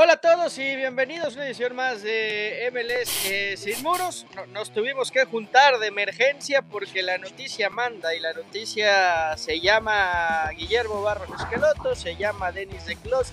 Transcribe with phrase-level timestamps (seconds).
[0.00, 4.26] Hola a todos y bienvenidos a una edición más de MLS Sin Muros.
[4.52, 10.50] Nos tuvimos que juntar de emergencia porque la noticia manda y la noticia se llama
[10.56, 13.32] Guillermo Barros Esqueloto, se llama Denis de Clos,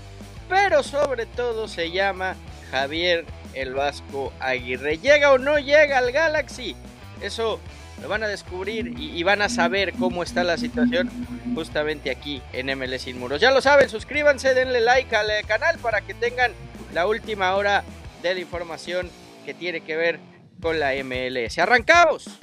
[0.49, 2.35] pero sobre todo se llama
[2.71, 4.97] Javier el Vasco Aguirre.
[4.97, 6.75] ¿Llega o no llega al Galaxy?
[7.21, 7.59] Eso
[8.01, 11.09] lo van a descubrir y, van a saber cómo está la situación
[11.55, 13.41] justamente aquí en MLS Sin Muros.
[13.41, 16.51] Ya lo saben, suscríbanse, denle like al eh, canal para que tengan
[16.93, 17.83] la última hora
[18.21, 19.09] de la información
[19.45, 20.19] que tiene que ver
[20.61, 21.57] con la MLS.
[21.57, 22.39] ¡Arrancamos!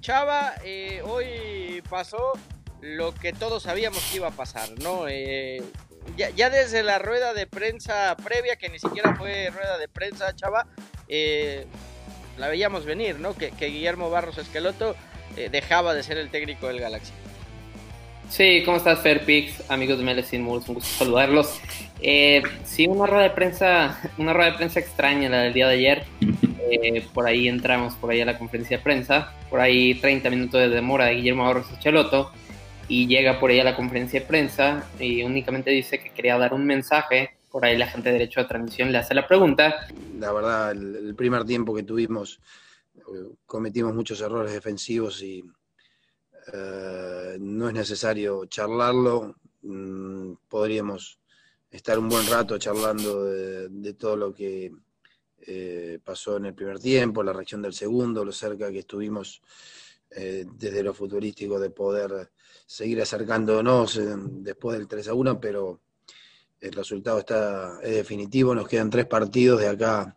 [0.00, 2.32] Chava, eh, hoy pasó
[2.80, 5.06] lo que todos sabíamos que iba a pasar, ¿no?
[5.08, 5.62] Eh,
[6.16, 10.66] ya, desde la rueda de prensa previa, que ni siquiera fue rueda de prensa, Chava,
[11.08, 11.66] eh,
[12.38, 13.34] la veíamos venir, ¿no?
[13.34, 14.96] Que, Guillermo Barros Esqueloto
[15.52, 17.12] dejaba de ser el técnico del Galaxy.
[18.28, 21.60] Sí, ¿cómo estás, Pix, Amigos de Melecin un gusto saludarlos.
[22.64, 26.06] sí, una rueda de prensa, una rueda de prensa extraña la del día de ayer.
[26.70, 30.60] Eh, por ahí entramos por ahí a la conferencia de prensa, por ahí 30 minutos
[30.60, 32.30] de demora de Guillermo Barros Cheloto
[32.88, 36.52] y llega por ahí a la conferencia de prensa y únicamente dice que quería dar
[36.52, 39.86] un mensaje, por ahí la gente de derecho de transmisión le hace la pregunta.
[40.18, 42.40] La verdad, el, primer tiempo que tuvimos
[42.96, 43.00] eh,
[43.46, 45.42] cometimos muchos errores defensivos y
[46.52, 51.18] eh, no es necesario charlarlo, mm, podríamos
[51.70, 54.72] estar un buen rato charlando de todo lo que
[55.46, 59.40] eh, pasó en el primer tiempo, la reacción del segundo, lo cerca que estuvimos
[60.10, 62.30] eh, desde lo futurístico de poder
[62.66, 65.80] seguir acercándonos eh, después del 3 a 1, pero
[66.60, 70.16] el resultado está es definitivo, nos quedan tres partidos de acá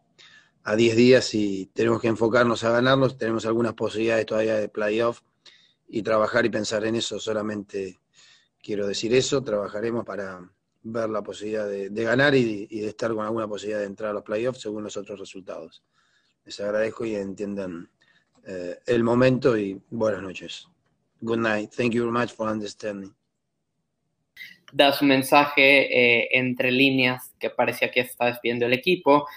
[0.63, 5.21] a 10 días y tenemos que enfocarnos a ganarlos, tenemos algunas posibilidades todavía de playoff
[5.87, 7.99] y trabajar y pensar en eso, solamente
[8.61, 10.49] quiero decir eso, trabajaremos para
[10.83, 14.23] ver la posibilidad de, ganar y, de estar con alguna posibilidad de entrar a los
[14.23, 15.83] playoffs según los otros resultados.
[16.45, 17.89] Les agradezco y entiendan
[18.45, 20.67] eh, el momento y buenas noches.
[21.21, 21.71] Good night.
[21.75, 23.13] Thank you very much for understanding.
[24.73, 29.27] Da su mensaje eh, entre líneas que parecía que está despidiendo el equipo.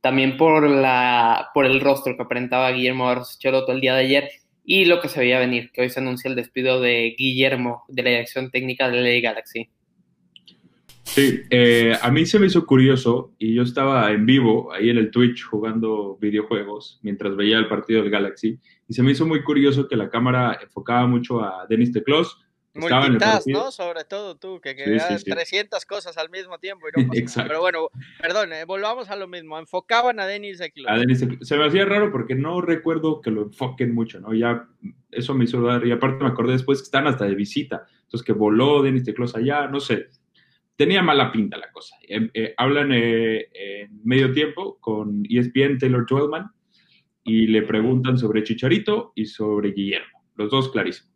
[0.00, 4.30] También por, la, por el rostro que aparentaba Guillermo Choloto el día de ayer
[4.64, 8.02] y lo que se veía venir, que hoy se anuncia el despido de Guillermo de
[8.02, 9.70] la dirección técnica de la Galaxy.
[11.08, 14.98] Sí, eh, a mí se me hizo curioso y yo estaba en vivo ahí en
[14.98, 19.42] el Twitch jugando videojuegos mientras veía el partido del Galaxy y se me hizo muy
[19.42, 22.44] curioso que la cámara enfocaba mucho a Denis Teclos.
[22.74, 23.72] Multitask, ¿no?
[23.72, 27.88] Sobre todo tú, que, que 300 cosas al mismo tiempo y no Pero bueno,
[28.20, 29.58] perdón, eh, volvamos a lo mismo.
[29.58, 30.86] Enfocaban a Denis Teclos.
[30.88, 34.34] A Se me hacía raro porque no recuerdo que lo enfoquen mucho, ¿no?
[34.34, 34.68] Ya
[35.10, 37.86] eso me hizo dar, y aparte me acordé después que están hasta de visita.
[38.02, 40.08] Entonces que voló Denis Teclos allá, no sé
[40.78, 41.96] tenía mala pinta la cosa.
[42.08, 43.48] Em, eh, hablan eh,
[44.04, 46.50] medio tiempo con ESPN Taylor Twelman
[47.24, 51.12] y le preguntan sobre Chicharito y sobre Guillermo, los dos clarísimos.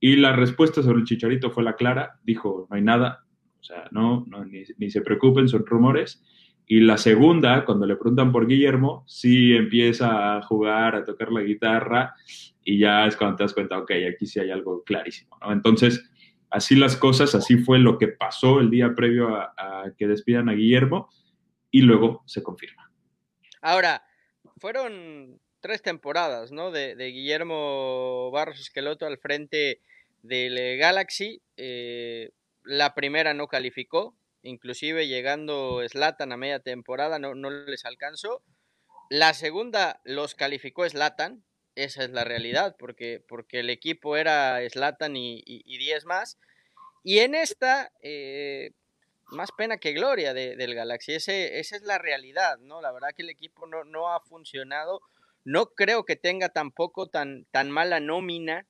[0.00, 3.26] Y la respuesta sobre Chicharito fue la clara, dijo, no hay nada,
[3.60, 6.24] o sea, no, ni, se preocupen, son rumores.
[6.66, 11.42] Y la segunda, cuando le preguntan por Guillermo, sí empieza a jugar, a tocar la
[11.42, 12.14] guitarra
[12.64, 15.52] y ya es cuando te das cuenta, ok, aquí sí hay algo clarísimo, ¿no?
[15.52, 16.10] Entonces,
[16.50, 20.54] así las cosas, así fue lo que pasó el día previo a, que despidan a
[20.54, 21.08] Guillermo
[21.70, 22.90] y luego se confirma.
[23.60, 24.02] Ahora,
[24.58, 26.70] fueron tres temporadas, ¿no?
[26.70, 29.80] De, Guillermo Barros Esqueloto al frente
[30.22, 31.42] del Galaxy.
[31.56, 32.30] Eh,
[32.64, 38.42] la primera no calificó, inclusive llegando Slatan a media temporada no, no les alcanzó.
[39.10, 41.42] La segunda los calificó Slatan,
[41.84, 46.38] esa es la realidad, porque, porque el equipo era Slatan y 10 más.
[47.02, 48.72] Y en esta, eh,
[49.30, 52.80] más pena que gloria del Galaxy, Ese, esa es la realidad, ¿no?
[52.80, 55.00] La verdad que el equipo no, no ha funcionado.
[55.44, 58.66] No creo que tenga tampoco tan, tan mala nómina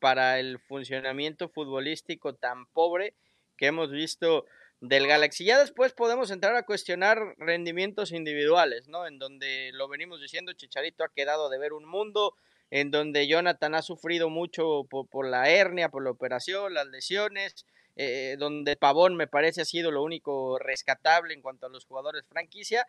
[0.00, 3.14] para el funcionamiento futbolístico tan pobre
[3.56, 4.46] que hemos visto
[4.80, 5.44] del Galaxy.
[5.44, 9.06] Ya después podemos entrar a cuestionar rendimientos individuales, ¿no?
[9.06, 12.34] En donde lo venimos diciendo, Chicharito ha quedado de ver un mundo,
[12.70, 17.66] en donde Jonathan ha sufrido mucho por, la hernia, por la operación, las lesiones,
[17.96, 22.24] eh, donde Pavón me parece ha sido lo único rescatable en cuanto a los jugadores
[22.28, 22.86] franquicia,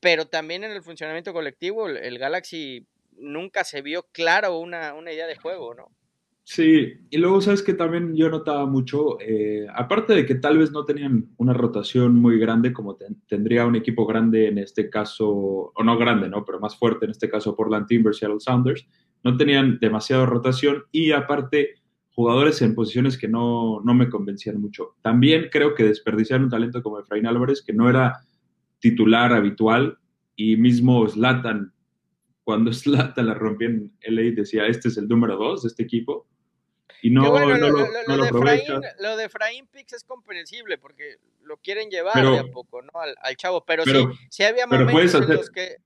[0.00, 5.26] pero también en el funcionamiento colectivo el, Galaxy nunca se vio claro una, una idea
[5.26, 5.90] de juego, ¿no?
[6.52, 10.72] Sí, y luego sabes que también yo notaba mucho, eh, aparte de que tal vez
[10.72, 12.98] no tenían una rotación muy grande como
[13.28, 16.44] tendría un equipo grande en este caso, o no grande, ¿no?
[16.44, 18.84] Pero más fuerte en este caso Portland Timbers, y Seattle Sounders,
[19.22, 21.76] no tenían demasiada rotación y aparte
[22.10, 24.96] jugadores en posiciones que no, no me convencían mucho.
[25.02, 28.24] También creo que desperdiciaron un talento como Efraín Álvarez, que no era
[28.80, 29.98] titular habitual,
[30.34, 31.72] y mismo Slatan,
[32.42, 36.26] cuando Slatan la rompía en LA, decía, este es el número dos de este equipo
[37.02, 38.28] y no, bueno, no lo, lo, lo- no lo de.
[38.30, 42.82] Efraín, lo de Efraín Pix es comprensible porque lo quieren llevar Pero- de a poco,
[42.82, 42.90] ¿no?
[43.00, 45.76] Al, al chavo, pero, Pero- sí, sí había momentos puedes en hacer- los que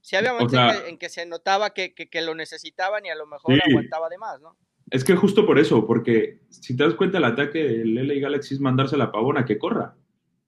[0.00, 2.34] sí había O momentos en, sea- que, en que se notaba que, que- que lo
[2.34, 3.60] necesitaban y a lo mejor Sí.
[3.70, 4.56] aguantaba de más, ¿no?
[4.90, 8.54] Es que justo por eso, porque si te das cuenta, el ataque del LA Galaxy
[8.54, 9.96] es mandársela a Pavona que corra.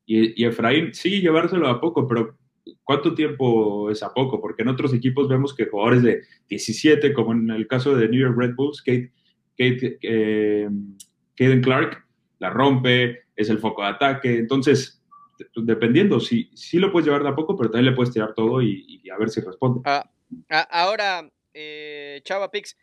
[0.05, 2.37] Y, y Efraín, sí, llevárselo a poco, pero
[2.85, 4.41] ¿cuánto tiempo es a poco?
[4.41, 8.21] Porque en otros equipos vemos que jugadores de 17, como en el caso de New
[8.21, 9.11] York Red Bulls, Kate,
[9.57, 10.69] Kate, eh,
[11.63, 12.05] Clark
[12.39, 14.37] la rompe, es el foco de ataque.
[14.39, 15.03] Entonces,
[15.39, 18.35] de- dependiendo, sí, sí lo puedes llevar de a poco, pero también le puedes tirar
[18.35, 19.81] todo y, y a ver si responde.
[19.85, 20.09] Ah,
[20.49, 22.77] a- ahora, eh, Chava Pix,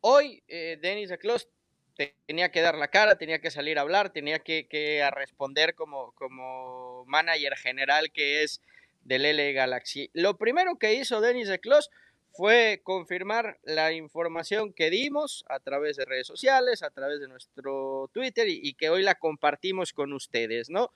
[0.00, 1.48] hoy eh, Denis de Clos
[1.96, 5.74] te- tenía que dar la cara, tenía que salir a hablar, tenía que, a responder
[5.74, 8.62] como, como manager general que es
[9.02, 10.10] del L Galaxy.
[10.12, 11.90] Lo primero que hizo Denis de Clos
[12.32, 18.10] fue confirmar la información que dimos a través de redes sociales, a través de nuestro
[18.12, 20.92] Twitter y, y que hoy la compartimos con ustedes, ¿no?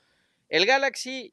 [0.48, 1.32] El Galaxy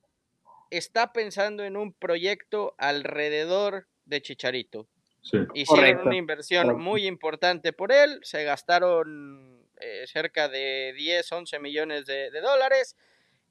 [0.72, 4.88] está pensando en un proyecto alrededor de Chicharito.
[5.22, 5.38] Sí.
[5.54, 6.84] Hicieron Correcto, una inversión correcto.
[6.84, 12.96] muy importante por él, se gastaron eh, cerca de 10, 11 millones de, de dólares,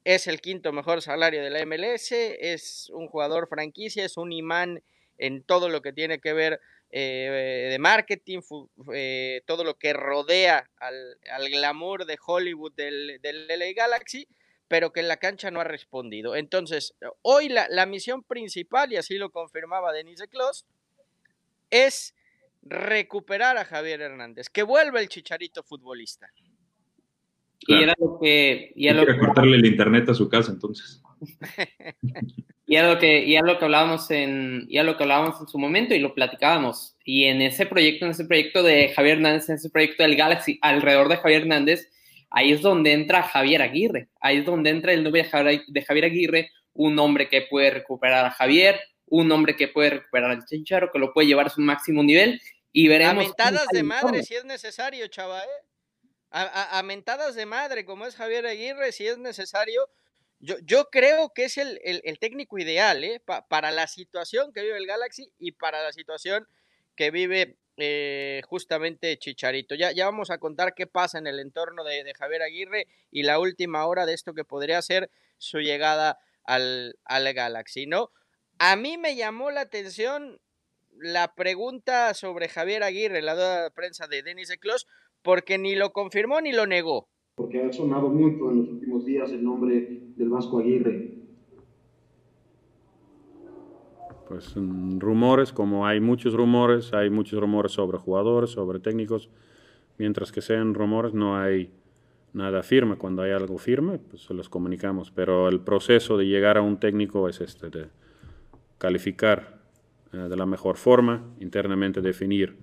[0.03, 4.81] es el quinto mejor salario de la MLS, es un jugador franquicia, es un imán
[5.19, 6.59] en todo lo que tiene que ver
[6.91, 8.39] eh, de marketing,
[8.93, 14.27] eh, todo lo que rodea al, al glamour de Hollywood del, del LA Galaxy,
[14.67, 16.35] pero que en la cancha no ha respondido.
[16.35, 20.65] Entonces, hoy la, la misión principal, y así lo confirmaba Denise Clos,
[21.69, 22.15] es
[22.63, 26.31] recuperar a Javier Hernández, que vuelva el chicharito futbolista.
[27.59, 31.01] Y era lo que, y era lo que, cortarle el internet a su casa, entonces.
[32.69, 35.41] y era lo que, y era lo que hablábamos en, y era lo que hablábamos
[35.41, 36.95] en su momento y lo platicábamos.
[37.03, 40.59] Y en ese proyecto, en ese proyecto de Javier Hernández, en ese proyecto del Galaxy,
[40.61, 41.89] alrededor de Javier Hernández,
[42.29, 44.09] ahí es donde entra Javier Aguirre.
[44.21, 48.29] Ahí es donde entra el nombre de Javier, Aguirre, un hombre que puede recuperar a
[48.31, 52.03] Javier, un hombre que puede recuperar al Chicharo, que lo puede llevar a su máximo
[52.03, 52.39] nivel.
[52.71, 53.23] Y A veremos.
[53.25, 55.47] mentadas cómo de madre si es necesario, chava, ¿eh?
[56.29, 59.89] A, a- a mentadas de madre, como es Javier Aguirre, si es necesario.
[60.39, 61.79] Yo, creo que es el,
[62.19, 63.21] técnico ideal, ¿eh?
[63.23, 66.47] Pa- para la situación que vive el Galaxy y para la situación
[66.95, 69.75] que vive eh, justamente Chicharito.
[69.75, 73.85] Ya, vamos a contar qué pasa en el entorno de, Javier Aguirre y la última
[73.85, 78.11] hora de esto que podría ser su llegada al, al Galaxy, ¿no?
[78.59, 80.39] A mí me llamó la atención
[80.97, 84.85] la pregunta sobre Javier Aguirre, la duda de prensa de Denis de Clos,
[85.21, 87.07] porque ni lo confirmó ni lo negó.
[87.35, 88.65] porque ha sonado mucho en
[89.05, 91.13] días el nombre del Vasco Aguirre.
[94.27, 99.29] Pues mm, rumores, como hay muchos rumores, hay muchos rumores sobre jugadores, sobre técnicos,
[99.97, 101.71] mientras que sean rumores no hay
[102.33, 102.97] nada firme.
[102.97, 105.11] Cuando hay algo firme, pues se los comunicamos.
[105.11, 107.87] Pero el proceso de llegar a un técnico es este, de
[108.77, 109.59] calificar
[110.13, 112.57] eh, de la mejor forma, internamente definir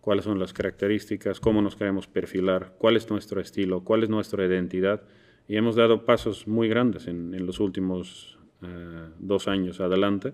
[0.00, 4.44] cuáles son las características, cómo nos queremos perfilar, cuál es nuestro estilo, cuál es nuestra
[4.44, 5.02] identidad.
[5.48, 10.32] Y hemos dado pasos muy grandes en, en los últimos eh, dos años adelante,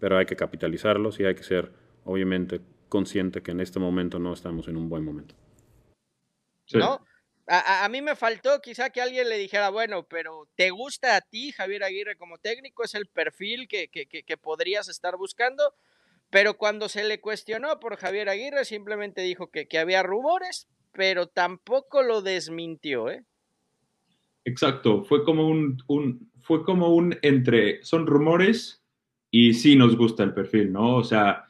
[0.00, 1.72] pero hay que capitalizarlos y hay que ser,
[2.04, 5.34] obviamente, consciente que en este momento no estamos en un buen momento.
[6.66, 6.78] Sí.
[6.78, 7.00] ¿no?
[7.50, 11.50] A, mí me faltó quizá que alguien le dijera, bueno, pero ¿te gusta a ti
[11.52, 12.84] Javier Aguirre como técnico?
[12.84, 15.74] ¿Es el perfil que, que- que- que podrías estar buscando?
[16.28, 21.26] Pero cuando se le cuestionó por Javier Aguirre, simplemente dijo que, que había rumores, pero
[21.26, 23.24] tampoco lo desmintió, ¿eh?
[24.48, 25.76] Exacto, fue como un,
[26.40, 28.82] fue como un entre, son rumores
[29.30, 30.96] y sí nos gusta el perfil, ¿no?
[30.96, 31.44] O sea,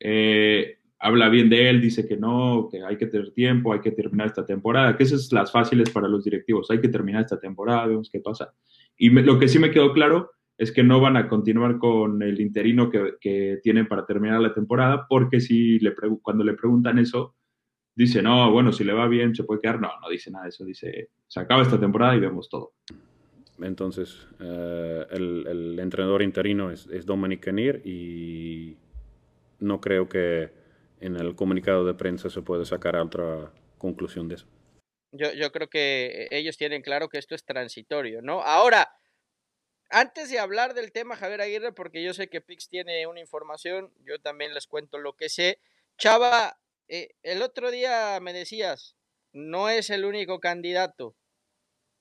[0.00, 3.90] eh, habla bien de él, dice que no, que hay que tener tiempo, hay que
[3.90, 7.38] terminar esta temporada, que esas son las fáciles para los directivos, hay que terminar esta
[7.38, 8.54] temporada, vemos qué pasa.
[8.96, 12.40] Y lo que sí me quedó claro es que no van a continuar con el
[12.40, 17.34] interino que, que tienen para terminar la temporada, porque si le cuando le preguntan eso,
[17.98, 19.80] dice, no, bueno, si le va bien, se puede quedar.
[19.80, 20.64] No, no dice nada de eso.
[20.64, 22.72] Dice, se acaba esta temporada y vemos todo.
[23.60, 28.76] Entonces, eh, el, el entrenador interino es, es Dominic Kenir y
[29.58, 30.50] no creo que
[31.00, 34.46] en el comunicado de prensa se puede sacar otra conclusión de eso.
[35.10, 38.42] Yo, yo creo que ellos tienen claro que esto es transitorio, ¿no?
[38.42, 38.88] Ahora,
[39.90, 43.90] antes de hablar del tema Javier Aguirre, porque yo sé que Pix tiene una información,
[44.04, 45.60] yo también les cuento lo que sé.
[45.96, 48.96] Chava, eh, el otro día me decías,
[49.32, 51.14] no es el único candidato.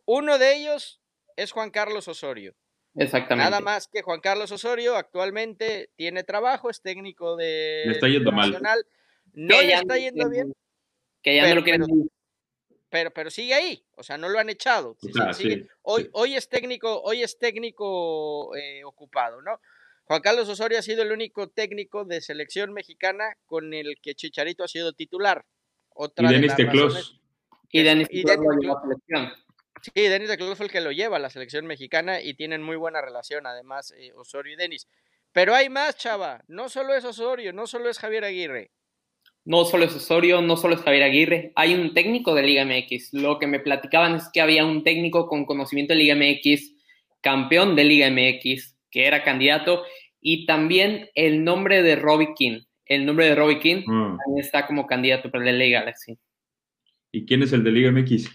[0.06, 1.02] Uno de ellos
[1.36, 2.56] es Juan Carlos Osorio.
[2.96, 3.50] Exactamente.
[3.50, 8.32] Nada más que Juan Carlos Osorio actualmente tiene trabajo, es técnico de Le está yendo
[8.32, 8.52] mal.
[9.34, 10.54] No Que le ya está no yendo bien,
[11.22, 12.10] Que ya Pero- no lo quieren.
[12.90, 14.98] pero, pero sigue ahí, o sea, no lo han echado.
[15.04, 16.10] O sea, sigue- sí, hoy, sí.
[16.14, 19.60] hoy es técnico, hoy es técnico eh, ocupado, ¿no?
[20.08, 24.64] Juan Carlos Osorio ha sido el único técnico de selección mexicana con el que Chicharito
[24.64, 25.44] ha sido titular.
[25.90, 27.22] Otra Y de Denis las Teclos.
[27.70, 29.34] Y Denis a selección.
[29.82, 32.64] Sí, Denis de Clos fue el que lo lleva a la selección mexicana y tienen
[32.64, 34.88] muy buena relación, además, eh, Osorio y Denis.
[35.34, 36.42] Pero hay más, chava.
[36.48, 38.72] No solo es Osorio, no solo es Javier Aguirre.
[39.44, 43.14] No solo es Osorio, no solo es Javier Aguirre, hay un técnico de Liga MX.
[43.14, 46.74] Lo que me platicaban es que había un técnico con conocimiento de Liga MX,
[47.22, 49.84] campeón de Liga MX, que era candidato,
[50.22, 52.62] y también el nombre de Robbie King.
[52.86, 56.18] El nombre de Robbie King también está como candidato para la Liga Galaxy.
[57.12, 58.30] ¿Y quién es el de Liga MX?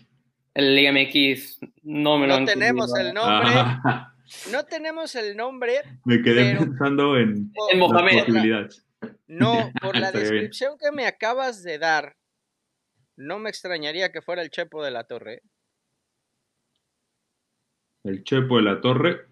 [0.54, 4.14] El Liga MX no me lo No tenemos el nombre, Ah,
[4.50, 8.68] no tenemos el nombre, me quedé Pero- pensando en las Mohamed.
[9.28, 10.22] no, por la bien.
[10.22, 12.16] descripción que me acabas de dar,
[13.16, 15.40] no me extrañaría que fuera el Chepo de la Torre.
[18.04, 19.26] El Chepo de la Torre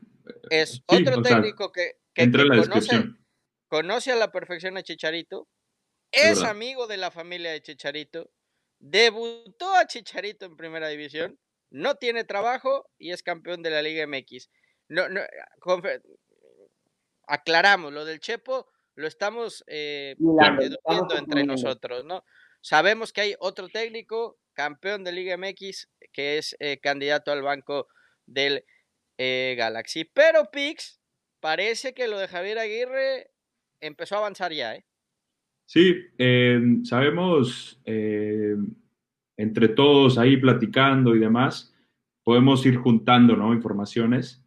[0.51, 2.91] Es Sí, otro sea, técnico que, que- entra que en la conoce,
[3.69, 5.49] conoce a la perfección a Chicharito,
[6.13, 6.51] Es verdad.
[6.51, 8.31] amigo de la familia de Chicharito,
[8.81, 11.39] debutó a Chicharito en primera división,
[11.71, 14.51] no tiene trabajo y es campeón de la Liga MX.
[14.89, 15.21] No, no,
[17.27, 22.25] aclaramos, lo del Chepo lo estamos eh, deduciendo estamos entre nosotros, ¿no?
[22.61, 27.87] Sabemos que hay otro técnico, campeón de Liga MX, que es eh, candidato al banco
[28.27, 28.65] del
[29.23, 30.05] eh, Galaxy.
[30.07, 30.99] Pero Pix,
[31.41, 33.31] parece que lo de Javier Aguirre
[33.81, 34.85] empezó a avanzar ya, ¿eh?
[35.67, 35.95] Sí,
[36.85, 38.57] sabemos, eh,
[39.37, 41.73] entre todos ahí platicando y demás,
[42.25, 43.53] podemos ir juntando ¿no?
[43.55, 44.43] informaciones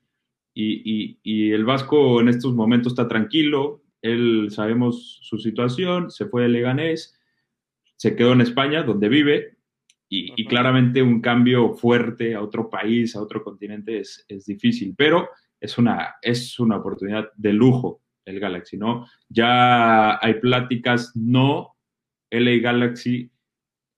[0.53, 6.25] y, y- y el Vasco en estos momentos está tranquilo, él sabemos su situación, se
[6.25, 7.17] fue de Leganés,
[7.95, 9.52] se quedó en España, donde vive,
[10.35, 15.29] y, claramente un cambio fuerte a otro país, a otro continente es, es difícil, pero
[15.59, 19.07] es una, es una oportunidad de lujo el Galaxy, ¿no?
[19.29, 21.75] Ya hay pláticas, no
[22.29, 23.31] LA Galaxy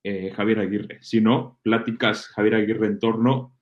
[0.04, 3.56] eh, Javier Aguirre, sino pláticas Javier Aguirre en torno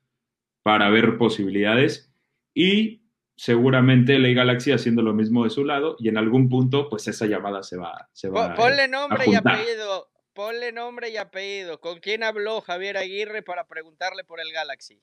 [0.63, 2.13] para ver posibilidades
[2.53, 3.03] y
[3.35, 7.25] seguramente LA Galaxy haciendo lo mismo de su lado y en algún punto pues esa
[7.25, 10.12] llamada se va, se va Ponle nombre y apellido.
[10.33, 11.79] Ponle nombre y apellido.
[11.79, 15.01] ¿Con quién habló Javier Aguirre para preguntarle por el Galaxy?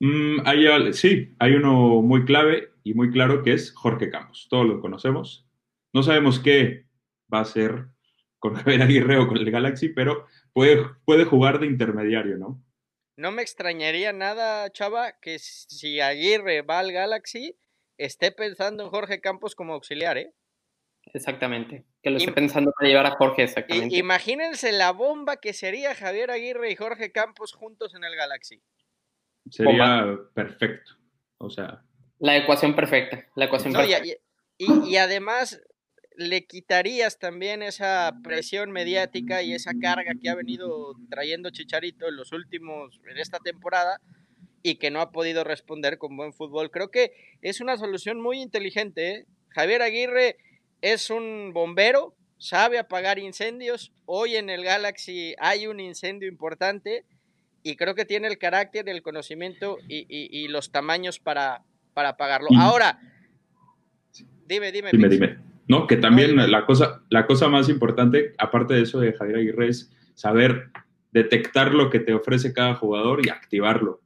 [0.00, 4.46] Mm, hay sí, hay uno muy clave y muy claro que es Jorge Campos.
[4.50, 5.46] Todos lo conocemos.
[5.92, 6.86] No sabemos qué
[7.32, 7.86] va a hacer
[8.38, 12.62] con Javier Aguirre o con el Galaxy, pero puede, puede jugar de intermediario, ¿no?
[13.16, 17.56] No me extrañaría nada, Chava, que si Aguirre va al Galaxy,
[17.96, 20.32] esté pensando en Jorge Campos como auxiliar, ¿eh?
[21.14, 21.84] Exactamente.
[22.02, 23.96] Que lo esté pensando para llevar a Jorge, exactamente.
[23.96, 28.60] imagínense la bomba que sería Javier Aguirre y Jorge Campos juntos en el Galaxy.
[29.50, 30.92] Sería perfecto.
[31.38, 31.82] O sea,
[32.18, 33.26] La ecuación perfecta.
[33.36, 34.06] La ecuación No, perfecta.
[34.06, 35.62] y- y- y además
[36.16, 42.16] le quitarías también esa presión mediática y esa carga que ha venido trayendo Chicharito en
[42.16, 44.00] los últimos, en esta temporada,
[44.64, 46.72] y que no ha podido responder con buen fútbol.
[46.72, 49.10] Creo que es una solución muy inteligente.
[49.10, 49.26] ¿eh?
[49.50, 50.36] Javier Aguirre
[50.82, 53.92] es un bombero, sabe apagar incendios.
[54.06, 57.04] Hoy en el Galaxy hay un incendio importante
[57.62, 61.62] y creo que tiene el carácter, el conocimiento y, y- y los tamaños para,
[61.94, 62.48] para apagarlo.
[62.58, 62.98] Ahora,
[64.46, 64.90] dime, dime.
[64.92, 65.38] dime, dime.
[65.66, 69.68] No, que también la cosa, la cosa más importante, aparte de eso de Javier Aguirre,
[69.68, 70.70] es saber
[71.12, 74.00] detectar lo que te ofrece cada jugador y activarlo.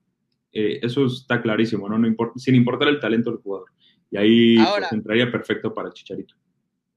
[0.52, 1.99] Eh, eso está clarísimo, ¿no?
[1.99, 3.69] no impor- sin importar el talento del jugador.
[4.11, 6.35] Y ahí pues, entraría perfecto para Chicharito.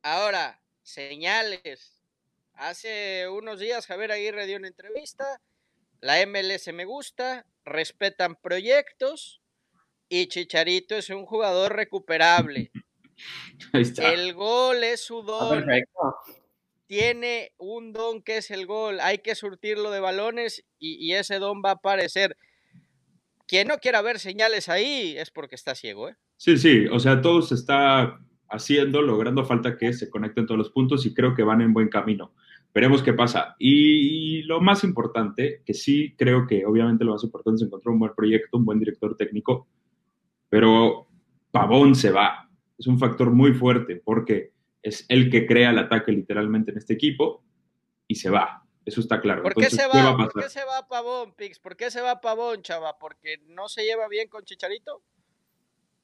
[0.06, 2.00] Ahora, señales.
[2.54, 5.42] Hace unos días Javier Aguirre dio una entrevista.
[6.00, 9.42] La MLS me gusta, respetan proyectos
[10.08, 12.72] y Chicharito es un jugador recuperable.
[13.98, 15.66] El gol es su Está don.
[15.66, 16.16] perfecto.
[16.86, 19.00] Tiene un don que es el gol.
[19.00, 22.38] Hay que surtirlo de balones y, y ese don va a aparecer.
[23.48, 26.16] Quien no quiera ver señales ahí es porque está ciego, ¿eh?
[26.38, 28.20] Sí, sí, o sea, todo se está
[28.56, 31.90] haciendo, logrando falta que se conecten todos los puntos y creo que van en buen
[31.90, 32.34] camino.
[32.74, 33.56] Veremos qué pasa.
[33.58, 38.00] Y, lo más importante, que sí creo que obviamente lo más importante es encontrar un
[38.00, 39.68] buen proyecto, un buen director técnico,
[40.50, 41.08] pero
[41.52, 42.50] Pavón se va.
[42.78, 46.94] Es un factor muy fuerte porque es el que crea el ataque literalmente en este
[46.94, 47.44] equipo
[48.08, 48.66] y se va.
[48.86, 49.42] Eso está claro.
[49.42, 50.16] ¿Por qué se va?
[50.16, 51.60] ¿Por qué se va Pavón, Pix?
[51.60, 52.98] ¿Por qué se va Pavón, chava?
[53.00, 55.02] ¿Porque no se lleva bien con Chicharito?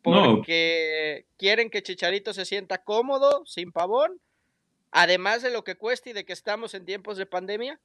[0.01, 4.20] Porque quieren que Chicharito se sienta cómodo, sin pavón,
[4.91, 7.79] además de lo que cuesta y de que estamos en tiempos de pandemia.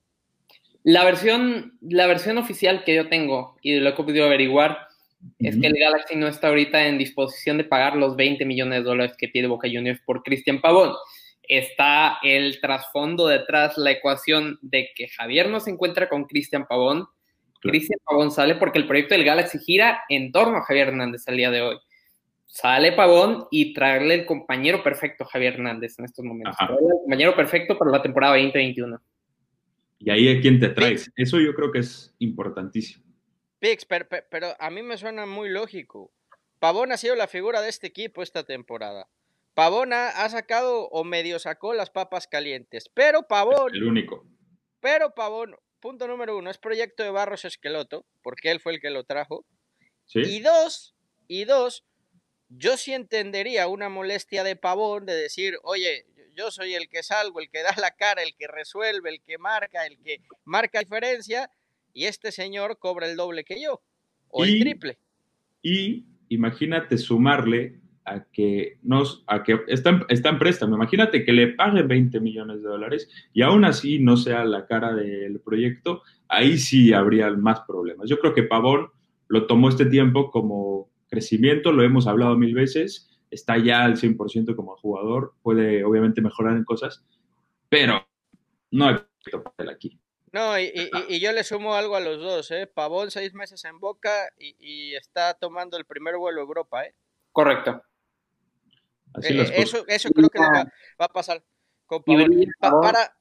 [0.82, 4.86] La versión, la versión oficial que yo tengo y de lo que he podido averiguar
[5.40, 8.84] es que el Galaxy no está ahorita en disposición de pagar los 20 millones de
[8.84, 10.94] dólares que pide Boca Juniors por Cristian Pavón.
[11.42, 17.06] Está el trasfondo detrás, la ecuación de que Javier no se encuentra con Cristian Pavón.
[17.60, 21.36] Cristian Pavón sale porque el proyecto del Galaxy gira en torno a Javier Hernández al
[21.36, 21.78] día de hoy
[22.46, 26.56] sale Pavón y traerle el compañero perfecto Javier Hernández en estos momentos.
[26.60, 29.00] El compañero perfecto para la temporada 2021.
[29.98, 31.10] Y ahí es quien te traes.
[31.16, 33.04] Eso yo creo que es importantísimo.
[33.58, 36.12] Pix, pero, pero, a mí me suena muy lógico.
[36.58, 39.08] Pavón ha sido la figura de este equipo esta temporada.
[39.54, 42.90] Pavón ha, sacado o medio sacó las papas calientes.
[42.92, 43.74] Pero Pavón.
[43.74, 44.26] el único.
[44.80, 48.90] Pero Pavón, punto número uno, es proyecto de Barros Esqueloto, porque él fue el que
[48.90, 49.46] lo trajo.
[50.04, 50.20] ¿Sí?
[50.20, 50.94] Y dos,
[51.26, 51.84] y dos,
[52.48, 57.40] yo sí entendería una molestia de pavón de decir, oye, yo soy el que salgo,
[57.40, 61.50] el que da la cara, el que resuelve, el que marca, el que marca diferencia,
[61.92, 63.80] y este señor cobra el doble que yo,
[64.28, 64.98] o el triple.
[65.62, 71.88] Y imagínate sumarle a que nos, a que están, están préstamo, imagínate que le paguen
[71.88, 76.92] 20 millones de dólares y aún así no sea la cara del proyecto, ahí sí
[76.92, 78.08] habría más problemas.
[78.08, 78.90] Yo creo que Pavón
[79.26, 84.54] lo tomó este tiempo como crecimiento, lo hemos hablado mil veces, está ya al 100%
[84.56, 87.04] como jugador, puede obviamente mejorar en cosas,
[87.68, 88.06] pero
[88.70, 88.96] no hay
[89.42, 90.00] papel aquí.
[90.32, 90.70] No, y,
[91.20, 92.66] yo le sumo algo a los dos, ¿eh?
[92.66, 96.94] Pavón seis meses en Boca y, está tomando el primer vuelo a Europa, ¿eh?
[97.32, 97.82] Correcto.
[99.22, 101.42] Eh, eso, eso creo que va, a pasar
[101.86, 102.30] con Pavón.
[102.60, 103.16] para,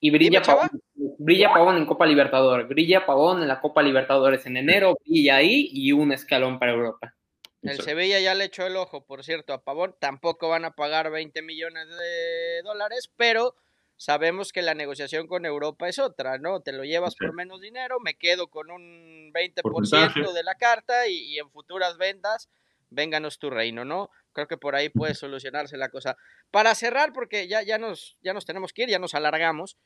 [0.00, 0.70] y brilla Pavón,
[1.18, 5.68] brilla Pavón en Copa Libertadores, brilla Pavón en la Copa Libertadores en enero, brilla ahí
[5.72, 7.14] y un escalón para Europa.
[7.62, 9.96] El Sevilla ya le echó el ojo, por cierto, a Pavón.
[9.98, 13.56] Tampoco van a pagar 20 millones de dólares, pero
[13.96, 16.60] sabemos que la negociación con Europa es otra, ¿no?
[16.60, 21.38] Te lo llevas por menos dinero, me quedo con un 20% de la carta y,
[21.38, 22.48] en futuras ventas,
[22.90, 24.10] vénganos tu reino, ¿no?
[24.32, 26.16] Creo que por ahí puede solucionarse la cosa.
[26.50, 29.76] Para cerrar, porque ya, ya, nos, ya nos tenemos que ir, ya nos alargamos,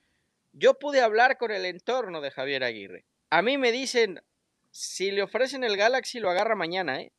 [0.52, 3.04] yo pude hablar con el entorno de Javier Aguirre.
[3.30, 4.22] A mí me dicen,
[4.70, 7.12] si le ofrecen el Galaxy, lo agarra mañana, ¿eh?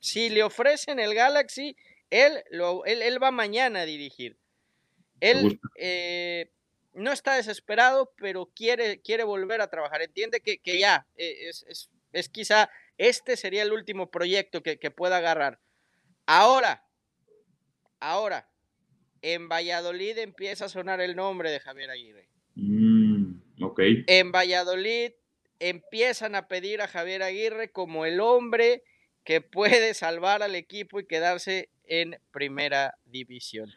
[0.00, 1.76] Si le ofrecen el Galaxy,
[2.10, 4.36] él, lo, él, va mañana a dirigir.
[5.20, 6.50] Él eh,
[6.92, 10.02] no está desesperado, pero quiere, quiere volver a trabajar.
[10.02, 15.18] Entiende que, ya eh, es, es, quizá este sería el último proyecto que, que pueda
[15.18, 15.60] agarrar.
[16.26, 16.84] Ahora,
[18.00, 18.48] ahora,
[19.22, 22.28] en Valladolid empieza a sonar el nombre de Javier Aguirre.
[22.56, 23.34] Mm,
[24.06, 25.12] en Valladolid
[25.58, 28.82] empiezan a pedir a Javier Aguirre como el hombre
[29.24, 33.72] que puede salvar al equipo y quedarse en primera división.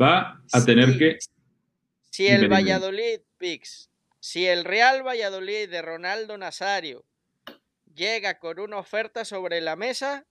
[0.00, 1.18] Va a tener que...
[2.10, 7.04] Si el Valladolid, Pix, si el Real Valladolid de Ronaldo Nazario
[7.94, 10.24] llega con una oferta sobre la mesa,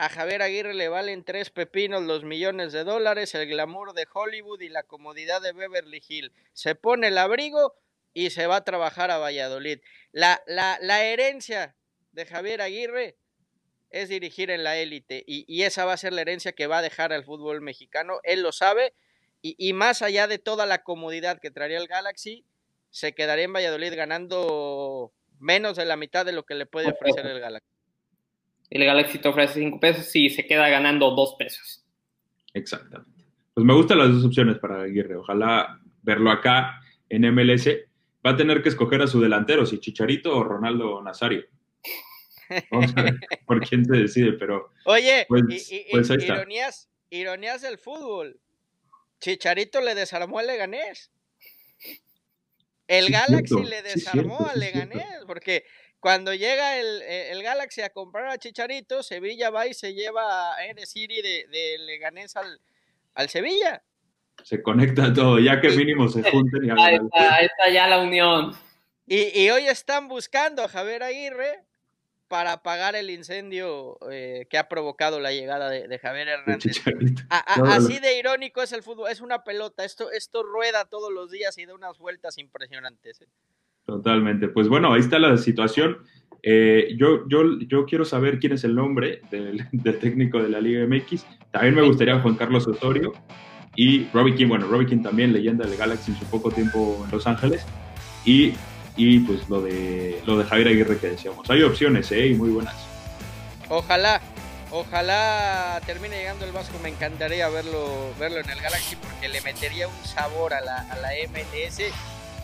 [0.00, 4.62] a Javier Aguirre le valen tres pepinos los millones de dólares, el glamour de Hollywood
[4.62, 6.32] y la comodidad de Beverly Hill.
[6.54, 7.74] Se pone el abrigo
[8.14, 9.80] y se va a trabajar a Valladolid.
[10.10, 11.76] La, la, la herencia
[12.12, 13.18] de Javier Aguirre
[13.90, 16.82] es dirigir en la élite y, esa va a ser la herencia que va a
[16.82, 18.20] dejar al fútbol mexicano.
[18.22, 18.94] Él lo sabe
[19.42, 22.46] y, y más allá de toda la comodidad que traería el Galaxy,
[22.88, 27.26] se quedaría en Valladolid ganando menos de la mitad de lo que le puede ofrecer
[27.26, 27.79] el Galaxy
[28.70, 31.84] el Galaxy te ofrece 5 pesos y se queda ganando 2 pesos.
[32.54, 33.24] Exactamente.
[33.54, 35.16] Pues me gustan las dos opciones para Aguirre.
[35.16, 37.68] Ojalá verlo acá en MLS.
[38.24, 41.44] Va a tener que escoger a su delantero, si Chicharito o Ronaldo Nazario.
[42.70, 43.14] Vamos a ver
[43.46, 44.72] por quién se decide, pero.
[44.84, 48.38] Oye, pues, pues ironías, ironías del fútbol.
[49.20, 51.10] Chicharito le desarmó al Leganés.
[52.86, 55.64] El Galaxy le desarmó al Leganés, porque
[56.00, 60.56] cuando llega e, el, Galaxy a comprar a Chicharito, Sevilla va y se lleva a
[60.86, 63.82] City de, de Leganés al, Sevilla.
[64.42, 68.56] Se conecta todo, ya que mínimo se junten y Ahí está, está ya la unión.
[69.06, 71.64] Y, hoy están buscando a Javier Aguirre
[72.28, 76.80] para apagar el incendio eh, que ha provocado la llegada de, Javier El Hernández.
[77.28, 77.72] A- a- No, no.
[77.72, 81.58] así de irónico es el fútbol, es una pelota, esto, esto rueda todos los días
[81.58, 83.20] y da unas vueltas impresionantes.
[83.22, 83.26] ¿eh?
[83.90, 84.48] Totalmente.
[84.48, 85.98] Pues bueno, ahí está la situación.
[86.42, 90.60] Eh, yo, yo, yo quiero saber quién es el nombre del, del técnico de la
[90.60, 91.26] Liga MX.
[91.50, 93.12] También me gustaría Juan Carlos Osorio
[93.74, 94.46] y Robbie King.
[94.46, 97.66] Bueno, Robbie King también, leyenda del Galaxy en su poco tiempo en Los Ángeles.
[98.24, 98.52] Y,
[98.96, 101.50] y pues lo de, lo de Javier Aguirre que decíamos.
[101.50, 102.28] Hay opciones, ¿eh?
[102.28, 102.76] Y muy buenas.
[103.68, 104.20] Ojalá,
[104.70, 109.88] ojalá termine llegando el Vasco, me encantaría verlo, verlo en el Galaxy porque le metería
[109.88, 111.80] un sabor a la, a la MLS.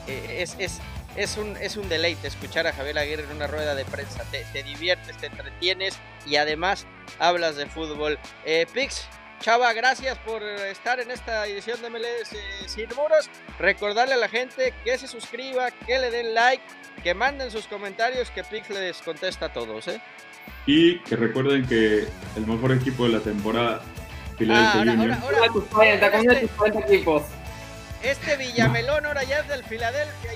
[0.08, 0.80] Eh, es, es,
[1.16, 4.22] es, un, es un deleite escuchar a Javier Aguirre en una rueda de prensa.
[4.30, 6.86] Te, te diviertes, te entretienes y además
[7.18, 8.18] hablas de fútbol.
[8.44, 9.06] Eh, Pix,
[9.40, 13.28] Chava, gracias por estar en esta edición de MLS eh, Sin Muros.
[13.58, 16.62] Recordarle a la gente que se suscriba, que le den like,
[17.02, 19.88] que manden sus comentarios, que Pix les contesta a todos.
[19.88, 20.00] ¿eh?
[20.66, 25.12] Y que recuerden que el mejor equipo de la temporada, Ah, Philadelphia ahora, Union.
[25.12, 27.22] ahora, ahora, Una de tus 40, con uno de este- tus 40 equipos.
[28.02, 30.30] Este Villamelón ahora ya es del Filadelfia.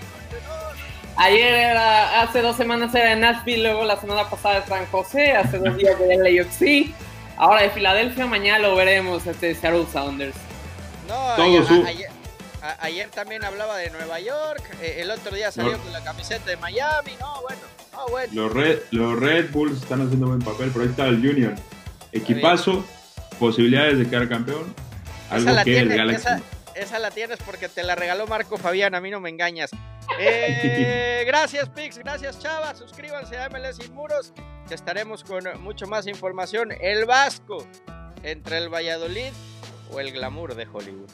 [1.16, 5.32] Ayer era, hace dos semanas era en Nashville, luego la semana pasada de San José,
[5.32, 6.94] hace dos días de LAFC,
[7.36, 10.34] ahora de Filadelfia, mañana lo veremos, este Seattle Sounders.
[11.08, 11.42] No, Todo
[11.86, 12.08] ayer,
[12.80, 14.62] ayer, también hablaba de Nueva York.
[14.80, 15.78] eh, el otro día salió No.
[15.78, 17.12] con la camiseta de Miami.
[17.20, 17.60] No, bueno,
[17.92, 18.32] no, bueno.
[18.34, 21.54] Los Red, los Red Bulls están haciendo buen papel, pero ahí está el Union.
[22.12, 22.82] Equipazo,
[23.38, 24.74] posibilidades de quedar campeón.
[25.30, 26.26] Algo Esa la, que el Galaxy.
[26.26, 26.40] esa,
[26.76, 28.94] esa la tienes porque te la regaló Marco Fabián.
[28.94, 29.70] A mí no me engañas.
[30.18, 31.98] Eh, gracias, Pix.
[31.98, 32.74] Gracias, Chava.
[32.74, 34.32] Suscríbanse a MLS Sin Muros.
[34.70, 36.72] Estaremos con mucho más información.
[36.80, 37.66] El Vasco
[38.22, 39.32] entre el Valladolid
[39.92, 41.10] o el glamour de Hollywood.